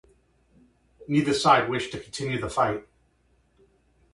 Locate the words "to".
1.91-1.99